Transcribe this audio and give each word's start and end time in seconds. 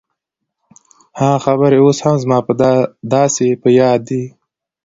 هغه 1.21 1.37
خبرې 1.45 1.77
اوس 1.83 1.97
هم 2.05 2.15
زما 2.23 2.37
داسې 3.13 3.47
په 3.61 3.69
ياد 3.79 3.99
دي. 4.09 4.23